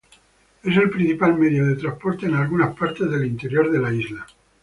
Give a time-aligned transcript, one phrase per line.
[0.63, 4.25] Es el principal medio de transporte en algunas partes del interior de la isla.